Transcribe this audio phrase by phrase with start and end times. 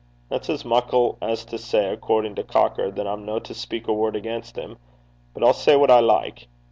[0.29, 3.93] 'That's as muckle as to say, accordin' to Cocker, that I'm no to speik a
[3.93, 4.79] word against him.
[5.31, 6.47] But I'll say what I like.